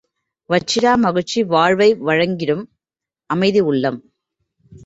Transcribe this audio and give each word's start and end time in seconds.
வற்றிடா 0.49 0.93
மகிழ்ச்சி 0.97 1.43
வாழ்வை 1.43 1.89
வழங்கிடும் 2.01 2.63
அமைதி 3.29 3.61
உள்ளம். 3.61 3.99